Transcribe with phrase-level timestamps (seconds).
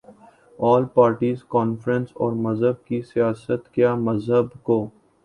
[0.59, 4.85] آل parties conference اور مذہب کی سیاست کیا مذہب کو